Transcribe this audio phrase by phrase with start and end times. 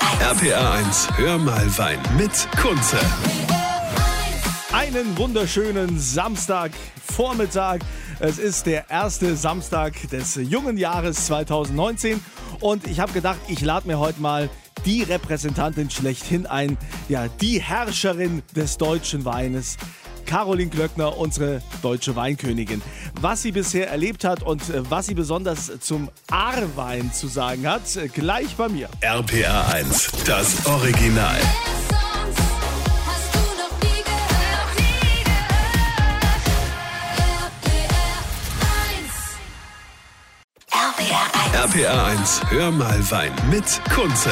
[0.00, 2.98] RPR 1, hör mal Wein mit Kunze.
[4.72, 7.80] Einen wunderschönen Samstagvormittag.
[8.18, 12.20] Es ist der erste Samstag des jungen Jahres 2019
[12.60, 14.48] und ich habe gedacht, ich lade mir heute mal
[14.86, 16.78] die Repräsentantin schlechthin ein,
[17.08, 19.76] ja, die Herrscherin des deutschen Weines.
[20.30, 22.80] Caroline Glöckner, unsere deutsche Weinkönigin.
[23.20, 27.96] Was sie bisher erlebt hat und äh, was sie besonders zum Ahrwein zu sagen hat,
[27.96, 28.88] äh, gleich bei mir.
[29.00, 31.36] RPR 1, das Original.
[31.40, 32.46] Sonst
[33.06, 34.70] hast du noch nie gehört.
[41.52, 41.74] RPR 1.
[41.74, 44.30] RPR 1, hör mal Wein mit Kunze.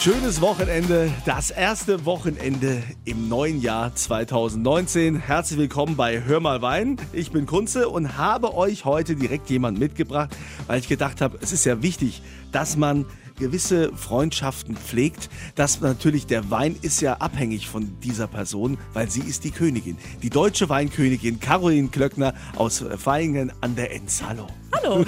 [0.00, 5.16] Schönes Wochenende, das erste Wochenende im neuen Jahr 2019.
[5.16, 6.96] Herzlich willkommen bei Hör mal Wein.
[7.12, 10.34] Ich bin Kunze und habe euch heute direkt jemand mitgebracht,
[10.68, 13.04] weil ich gedacht habe, es ist ja wichtig, dass man
[13.38, 19.20] gewisse Freundschaften pflegt, dass natürlich der Wein ist ja abhängig von dieser Person, weil sie
[19.20, 19.98] ist die Königin.
[20.22, 24.22] Die deutsche Weinkönigin Caroline Klöckner aus Feingen an der Enz.
[24.26, 24.46] Hallo.
[24.72, 25.04] Hallo.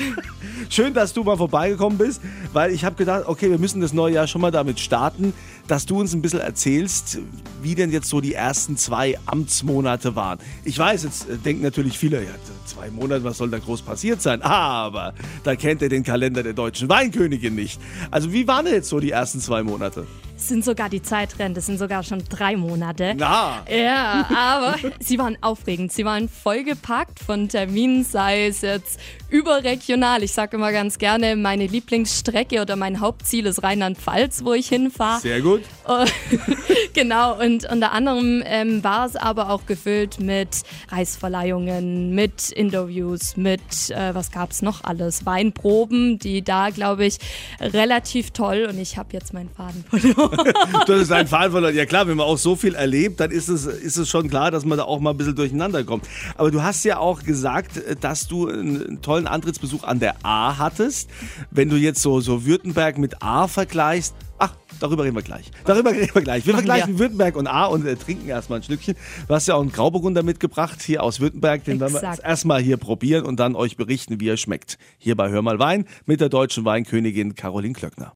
[0.69, 2.21] Schön, dass du mal vorbeigekommen bist,
[2.53, 5.33] weil ich habe gedacht, okay, wir müssen das neue Jahr schon mal damit starten,
[5.69, 7.19] dass du uns ein bisschen erzählst,
[7.63, 10.39] wie denn jetzt so die ersten zwei Amtsmonate waren.
[10.65, 12.31] Ich weiß, jetzt äh, denken natürlich viele, ja,
[12.65, 14.43] zwei Monate, was soll da groß passiert sein?
[14.43, 17.81] Aber da kennt ihr den Kalender der deutschen Weinkönigin nicht.
[18.11, 20.07] Also wie waren denn jetzt so die ersten zwei Monate?
[20.43, 23.15] Es sind sogar die Zeitrennen, das sind sogar schon drei Monate.
[23.17, 25.93] Na, Ja, aber sie waren aufregend.
[25.93, 28.99] Sie waren vollgepackt von Terminen, sei es jetzt
[29.31, 30.25] überregional.
[30.25, 35.21] Ich sage immer ganz gerne, meine Lieblingsstrecke oder mein Hauptziel ist Rheinland-Pfalz, wo ich hinfahre.
[35.21, 35.63] sehr gut.
[35.87, 36.05] Oh,
[36.93, 40.49] genau, und unter anderem ähm, war es aber auch gefüllt mit
[40.91, 45.25] Reisverleihungen, mit Interviews, mit, äh, was gab es noch alles?
[45.25, 47.19] Weinproben, die da, glaube ich,
[47.61, 50.32] relativ toll und ich habe jetzt meinen Faden verloren.
[50.87, 51.75] Du hast einen Fall verloren.
[51.75, 54.51] Ja klar, wenn man auch so viel erlebt, dann ist es, ist es schon klar,
[54.51, 56.07] dass man da auch mal ein bisschen durcheinander kommt.
[56.37, 61.11] Aber du hast ja auch gesagt, dass du einen tollen Antrittsbesuch an der A hattest.
[61.51, 65.51] Wenn du jetzt so, so Württemberg mit A vergleichst, ach, darüber reden wir gleich.
[65.65, 66.47] Darüber reden wir gleich.
[66.47, 66.99] Wir Machen vergleichen wir.
[66.99, 68.97] Württemberg und A und äh, trinken erstmal ein Schlückchen.
[69.29, 71.65] Du hast ja auch einen Grauburgunder mitgebracht hier aus Württemberg.
[71.65, 72.25] Den werden wir Exakt.
[72.25, 74.79] erstmal hier probieren und dann euch berichten, wie er schmeckt.
[74.99, 78.15] Hier bei Hör mal Wein mit der deutschen Weinkönigin Caroline Klöckner.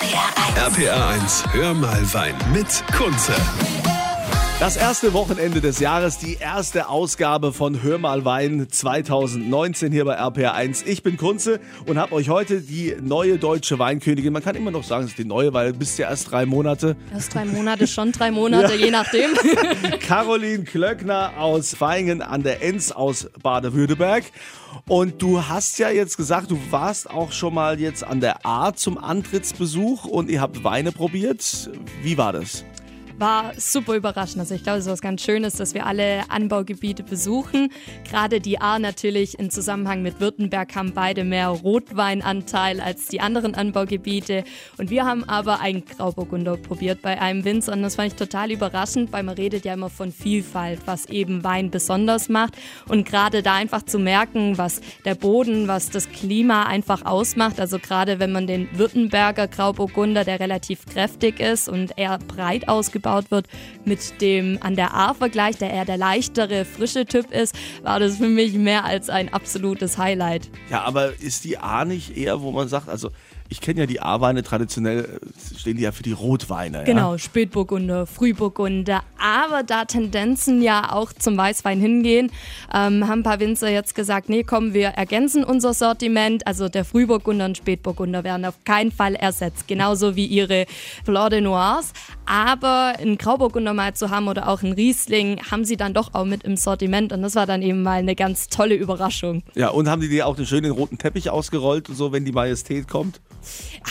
[0.00, 0.78] RPR 1.
[0.78, 3.32] RPR 1, hör mal Wein mit Kunze.
[4.58, 10.18] Das erste Wochenende des Jahres, die erste Ausgabe von Hör mal Wein 2019 hier bei
[10.18, 10.86] RPR1.
[10.86, 14.82] Ich bin Kunze und habe euch heute die neue deutsche Weinkönigin, man kann immer noch
[14.82, 17.86] sagen, es ist die neue, weil du bist ja erst drei Monate, Erst drei Monate,
[17.86, 19.32] schon drei Monate, je nachdem.
[20.00, 24.24] Caroline Klöckner aus Feingen an der Enz aus Baden-Württemberg.
[24.88, 28.72] Und du hast ja jetzt gesagt, du warst auch schon mal jetzt an der A
[28.72, 31.68] zum Antrittsbesuch und ihr habt Weine probiert.
[32.02, 32.64] Wie war das?
[33.18, 34.40] War super überraschend.
[34.40, 37.70] Also ich glaube, es ist was ganz Schönes, dass wir alle Anbaugebiete besuchen.
[38.04, 43.54] Gerade die A natürlich im Zusammenhang mit Württemberg haben beide mehr Rotweinanteil als die anderen
[43.54, 44.44] Anbaugebiete.
[44.76, 48.50] Und wir haben aber einen Grauburgunder probiert bei einem Winzer und das fand ich total
[48.50, 52.54] überraschend, weil man redet ja immer von Vielfalt, was eben Wein besonders macht.
[52.86, 57.60] Und gerade da einfach zu merken, was der Boden, was das Klima einfach ausmacht.
[57.60, 62.68] Also gerade wenn man den Württemberger Grauburgunder, der relativ kräftig ist und eher breit
[63.06, 63.46] ausgebaut wird,
[63.84, 68.16] mit dem an der A vergleicht, der eher der leichtere, frische Typ ist, war das
[68.16, 70.50] für mich mehr als ein absolutes Highlight.
[70.70, 73.10] Ja, aber ist die A nicht eher, wo man sagt, also
[73.48, 76.78] ich kenne ja die A-Weine traditionell, äh, stehen die ja für die Rotweine.
[76.78, 76.84] Ja?
[76.84, 82.30] Genau, Spätburgunder, Frühburgunder, aber da Tendenzen ja auch zum Weißwein hingehen,
[82.72, 86.84] ähm, haben ein paar Winzer jetzt gesagt, nee, komm, wir ergänzen unser Sortiment, also der
[86.84, 90.66] Frühburgunder und Spätburgunder werden auf keinen Fall ersetzt, genauso wie ihre
[91.04, 91.92] Blanc de Noirs,
[92.26, 96.24] aber einen Grauburgunder mal zu haben oder auch einen Riesling haben sie dann doch auch
[96.24, 99.42] mit im Sortiment und das war dann eben mal eine ganz tolle Überraschung.
[99.54, 102.32] Ja, und haben die dir auch den schönen roten Teppich ausgerollt und so, wenn die
[102.32, 103.20] Majestät kommt?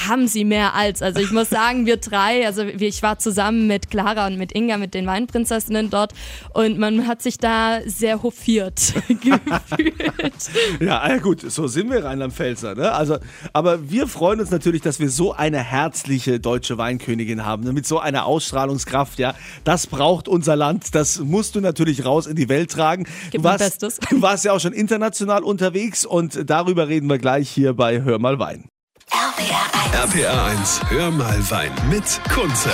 [0.08, 1.02] Haben sie mehr als.
[1.02, 4.78] Also ich muss sagen, wir drei, also ich war zusammen mit Clara und mit Inga,
[4.78, 6.14] mit den Weinprinzessinnen dort
[6.54, 10.34] und man hat sich da sehr hofiert gefühlt.
[10.80, 12.76] Ja, ah ja, gut, so sind wir Rheinland-Pfälzer.
[12.76, 12.92] Ne?
[12.92, 13.18] Also,
[13.54, 17.74] aber wir freuen uns natürlich, dass wir so eine herzliche deutsche Weinkönigin haben, ne?
[17.74, 19.20] mit so einer Ausstrahlungskraft.
[19.20, 20.96] Ja, das braucht unser Land.
[20.96, 23.06] Das musst du natürlich raus in die Welt tragen.
[23.32, 24.00] Gib du, warst, Bestes.
[24.10, 28.20] du warst ja auch schon international unterwegs und darüber reden wir gleich hier bei Hör
[28.20, 28.70] mal Wein.
[29.12, 30.16] RPR 1.
[30.16, 32.72] RPR 1, hör mal Wein mit Kunze.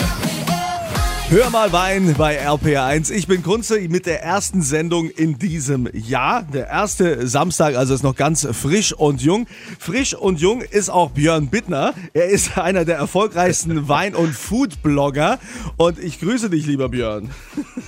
[1.31, 3.09] Hör mal Wein bei RPR1.
[3.09, 6.43] Ich bin Kunze mit der ersten Sendung in diesem Jahr.
[6.43, 9.47] Der erste Samstag, also ist noch ganz frisch und jung.
[9.79, 11.93] Frisch und jung ist auch Björn Bittner.
[12.13, 15.39] Er ist einer der erfolgreichsten Wein- und Food-Blogger.
[15.77, 17.29] Und ich grüße dich, lieber Björn.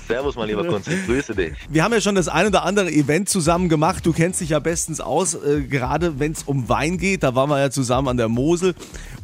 [0.07, 1.51] Servus, mein lieber Kunze, ich grüße dich.
[1.68, 4.06] Wir haben ja schon das ein oder andere Event zusammen gemacht.
[4.06, 7.24] Du kennst dich ja bestens aus, äh, gerade wenn es um Wein geht.
[7.24, 8.74] Da waren wir ja zusammen an der Mosel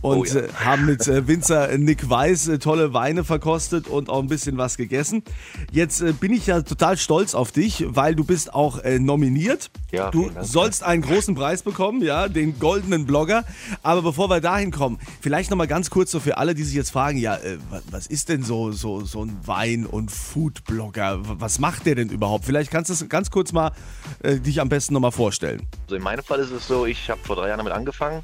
[0.01, 0.35] und Oh ja.
[0.41, 4.57] äh, haben mit äh, Winzer Nick Weiß äh, tolle Weine verkostet und auch ein bisschen
[4.57, 5.23] was gegessen.
[5.71, 9.71] Jetzt äh, bin ich ja total stolz auf dich, weil du bist auch äh, nominiert.
[9.91, 13.43] Ja, du sollst einen großen Preis bekommen, ja, den goldenen Blogger.
[13.83, 16.75] Aber bevor wir dahin kommen, vielleicht noch mal ganz kurz so für alle, die sich
[16.75, 21.19] jetzt fragen, ja, äh, wa- was ist denn so so so ein Wein- und Food-Blogger?
[21.39, 22.45] Was macht der denn überhaupt?
[22.45, 23.71] Vielleicht kannst du es ganz kurz mal
[24.23, 25.63] äh, dich am besten noch mal vorstellen.
[25.83, 28.21] Also in meinem Fall ist es so, ich habe vor drei Jahren damit angefangen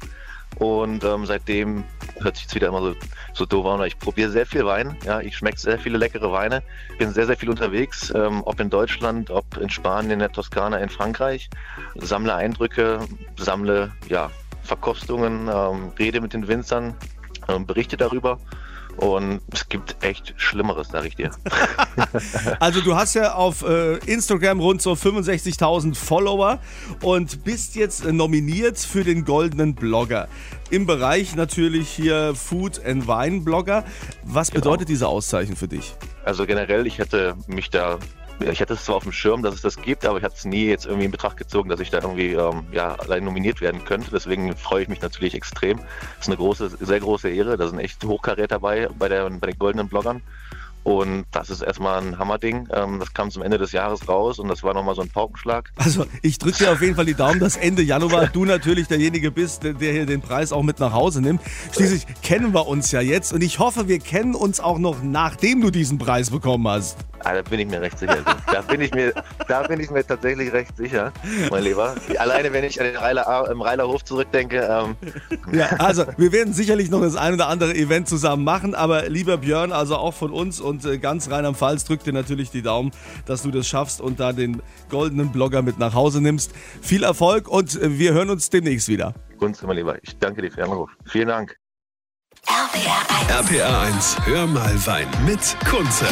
[0.58, 1.84] und ähm, seitdem
[2.20, 2.94] hört sich wieder immer so,
[3.34, 4.96] so doof an, ich probiere sehr viel Wein.
[5.04, 6.62] Ja, ich schmecke sehr viele leckere Weine,
[6.98, 10.78] bin sehr, sehr viel unterwegs, ähm, ob in Deutschland, ob in Spanien, in der Toskana,
[10.78, 11.50] in Frankreich,
[11.96, 13.00] sammle Eindrücke,
[13.36, 14.30] sammle ja,
[14.62, 16.94] Verkostungen, ähm, rede mit den Winzern,
[17.48, 18.38] ähm, berichte darüber.
[18.96, 21.30] Und es gibt echt Schlimmeres, sage ich dir.
[22.60, 26.58] Also du hast ja auf äh, Instagram rund so 65.000 Follower
[27.02, 30.28] und bist jetzt nominiert für den goldenen Blogger.
[30.70, 33.84] Im Bereich natürlich hier Food and Wine Blogger.
[34.24, 34.62] Was Genau.
[34.64, 35.94] bedeutet diese Auszeichnung für dich?
[36.24, 37.98] Also generell, ich hätte mich da,
[38.40, 40.44] ich hatte es zwar auf dem Schirm, dass es das gibt, aber ich hatte es
[40.44, 43.84] nie jetzt irgendwie in Betracht gezogen, dass ich da irgendwie ähm, ja, allein nominiert werden
[43.84, 44.10] könnte.
[44.10, 45.78] Deswegen freue ich mich natürlich extrem.
[45.78, 45.86] Das
[46.22, 47.56] ist eine große, sehr große Ehre.
[47.56, 50.22] Da sind echt Hochkaräter dabei bei, der, bei den goldenen Bloggern.
[50.86, 52.68] Und das ist erstmal ein Hammerding.
[52.72, 55.72] Ähm, das kam zum Ende des Jahres raus und das war nochmal so ein Paukenschlag.
[55.74, 59.32] Also ich drücke dir auf jeden Fall die Daumen, dass Ende Januar du natürlich derjenige
[59.32, 61.40] bist, der hier den Preis auch mit nach Hause nimmt.
[61.72, 65.60] Schließlich kennen wir uns ja jetzt und ich hoffe, wir kennen uns auch noch, nachdem
[65.60, 66.98] du diesen Preis bekommen hast.
[67.26, 68.18] Ah, da bin ich mir recht sicher.
[68.52, 69.12] Da bin ich mir,
[69.48, 71.12] da bin ich mir tatsächlich recht sicher,
[71.50, 71.94] mein Lieber.
[72.16, 74.96] Alleine wenn ich an den Reiler, im Reilerhof zurückdenke, ähm,
[75.52, 79.38] Ja, also wir werden sicherlich noch das ein oder andere Event zusammen machen, aber lieber
[79.38, 82.92] Björn, also auch von uns und äh, ganz Rheinland-Pfalz drückt dir natürlich die Daumen,
[83.26, 86.52] dass du das schaffst und da den goldenen Blogger mit nach Hause nimmst.
[86.80, 89.12] Viel Erfolg und äh, wir hören uns demnächst wieder.
[89.38, 89.96] Kunst, mein Lieber.
[90.02, 90.90] Ich danke dir für den Anruf.
[91.06, 91.56] Vielen Dank.
[93.28, 96.06] RPR 1, hör mal Wein mit Kunze.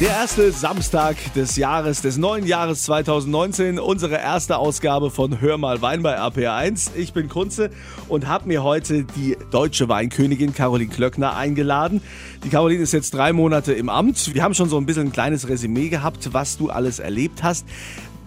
[0.00, 5.82] Der erste Samstag des Jahres, des neuen Jahres 2019, unsere erste Ausgabe von Hör mal
[5.82, 6.90] Wein bei RPR1.
[6.94, 7.70] Ich bin Kunze
[8.06, 12.00] und habe mir heute die deutsche Weinkönigin Caroline Klöckner eingeladen.
[12.44, 14.34] Die Caroline ist jetzt drei Monate im Amt.
[14.34, 17.66] Wir haben schon so ein bisschen ein kleines Resümee gehabt, was du alles erlebt hast.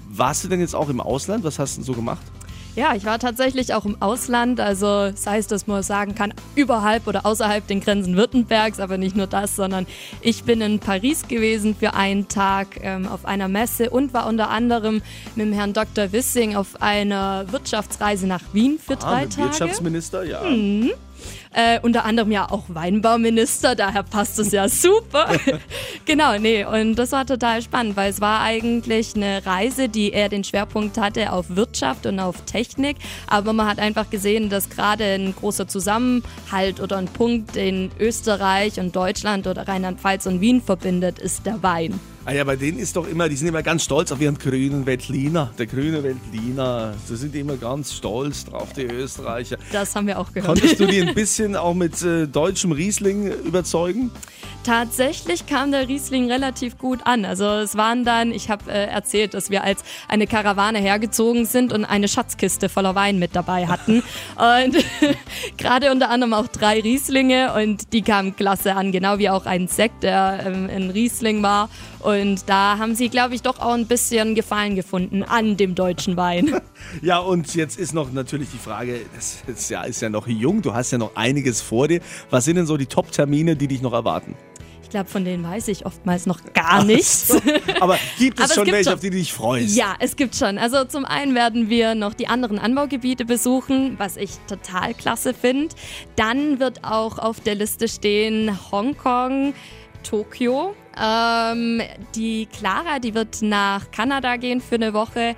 [0.09, 1.45] Warst du denn jetzt auch im Ausland?
[1.45, 2.21] Was hast du denn so gemacht?
[2.75, 7.05] Ja, ich war tatsächlich auch im Ausland, also sei es, dass man sagen kann, überhalb
[7.05, 9.85] oder außerhalb den Grenzen Württembergs, aber nicht nur das, sondern
[10.21, 14.49] ich bin in Paris gewesen für einen Tag ähm, auf einer Messe und war unter
[14.49, 15.01] anderem
[15.35, 16.13] mit dem Herrn Dr.
[16.13, 19.49] Wissing auf einer Wirtschaftsreise nach Wien für drei Ah, mit Tage.
[19.49, 20.41] Wirtschaftsminister, ja.
[21.53, 25.27] Äh, unter anderem ja auch Weinbauminister, daher passt es ja super.
[26.05, 30.29] genau, nee, und das war total spannend, weil es war eigentlich eine Reise, die eher
[30.29, 32.97] den Schwerpunkt hatte auf Wirtschaft und auf Technik,
[33.27, 38.79] aber man hat einfach gesehen, dass gerade ein großer Zusammenhalt oder ein Punkt, den Österreich
[38.79, 41.99] und Deutschland oder Rheinland-Pfalz und Wien verbindet, ist der Wein.
[42.23, 44.85] Ah ja, bei denen ist doch immer, die sind immer ganz stolz auf ihren grünen
[44.85, 45.51] Veltliner.
[45.57, 49.57] Der grüne Veltliner, da sind die immer ganz stolz drauf, die Österreicher.
[49.71, 50.59] Das haben wir auch gehört.
[50.59, 54.11] Konntest du die ein bisschen auch mit äh, deutschem Riesling überzeugen?
[54.63, 57.25] Tatsächlich kam der Riesling relativ gut an.
[57.25, 61.73] Also es waren dann, ich habe äh, erzählt, dass wir als eine Karawane hergezogen sind
[61.73, 64.03] und eine Schatzkiste voller Wein mit dabei hatten.
[64.35, 64.77] und
[65.57, 69.67] gerade unter anderem auch drei Rieslinge und die kamen klasse an, genau wie auch ein
[69.67, 71.67] Sekt, der ähm, ein Riesling war.
[72.03, 76.17] Und da haben sie, glaube ich, doch auch ein bisschen Gefallen gefunden an dem deutschen
[76.17, 76.59] Wein.
[77.01, 80.61] Ja, und jetzt ist noch natürlich die Frage, das ist ja, ist ja noch jung,
[80.63, 82.01] du hast ja noch einiges vor dir.
[82.31, 84.35] Was sind denn so die Top-Termine, die dich noch erwarten?
[84.83, 87.31] Ich glaube, von denen weiß ich oftmals noch gar nichts.
[87.79, 88.93] Aber gibt es Aber es schon gibt welche, schon.
[88.95, 89.75] auf die du dich freust?
[89.75, 90.57] Ja, es gibt schon.
[90.57, 95.73] Also zum einen werden wir noch die anderen Anbaugebiete besuchen, was ich total klasse finde.
[96.17, 99.53] Dann wird auch auf der Liste stehen Hongkong,
[100.03, 100.75] Tokio.
[100.99, 101.81] Ähm,
[102.15, 105.35] die Clara, die wird nach Kanada gehen für eine Woche.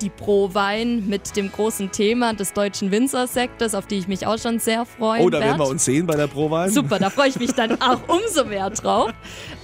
[0.00, 4.58] Die Pro-Wein mit dem großen Thema des deutschen Winzersektors, auf die ich mich auch schon
[4.58, 5.50] sehr freuen Oh, da werd.
[5.50, 6.68] werden wir uns sehen bei der Prowein.
[6.70, 9.12] Super, da freue ich mich dann auch umso mehr drauf.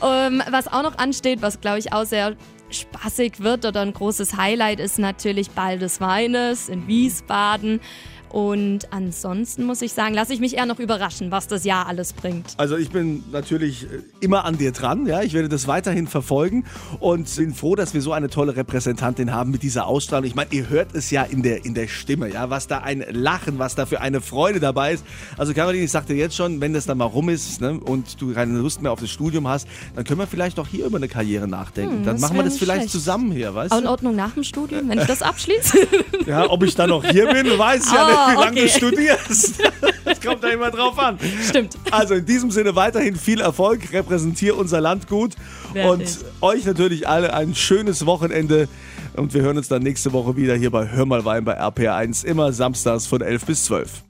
[0.02, 2.36] Ähm, was auch noch ansteht, was glaube ich auch sehr
[2.70, 7.80] spaßig wird oder ein großes Highlight ist natürlich Ball des Weines in Wiesbaden.
[8.30, 12.12] Und ansonsten muss ich sagen, lasse ich mich eher noch überraschen, was das Jahr alles
[12.12, 12.46] bringt.
[12.58, 13.86] Also ich bin natürlich äh,
[14.20, 15.20] immer an dir dran, ja.
[15.22, 16.64] Ich werde das weiterhin verfolgen
[17.00, 20.26] und bin froh, dass wir so eine tolle Repräsentantin haben mit dieser Ausstrahlung.
[20.26, 23.04] Ich meine, ihr hört es ja in der, in der Stimme, ja, was da ein
[23.10, 25.04] Lachen, was da für eine Freude dabei ist.
[25.36, 28.32] Also Caroline, ich sagte jetzt schon, wenn das dann mal rum ist ne, und du
[28.32, 31.08] keine Lust mehr auf das Studium hast, dann können wir vielleicht auch hier über eine
[31.08, 31.96] Karriere nachdenken.
[31.98, 32.92] Hm, dann machen wir das vielleicht schlecht.
[32.92, 33.90] zusammen hier, weißt Auch in du?
[33.90, 35.78] Ordnung nach dem Studium, wenn ich das abschließe?
[36.26, 38.62] Ja, ob ich dann noch hier bin, weiß ich ja Ah, nicht, wie lange okay.
[38.62, 39.62] du studierst.
[40.02, 41.18] Das kommt da immer drauf an.
[41.46, 41.76] Stimmt.
[41.90, 45.36] Also in diesem Sinne weiterhin viel Erfolg, repräsentiere unser Land gut
[45.72, 46.18] Werde und ich.
[46.40, 48.68] euch natürlich alle ein schönes Wochenende
[49.14, 52.24] und wir hören uns dann nächste Woche wieder hier bei Hör mal Wein bei RPR1,
[52.24, 54.02] immer samstags von 11 bis 12.